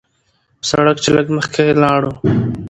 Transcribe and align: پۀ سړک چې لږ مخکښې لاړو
پۀ 0.61 0.65
سړک 0.69 0.97
چې 1.03 1.09
لږ 1.15 1.27
مخکښې 1.35 1.67
لاړو 1.81 2.11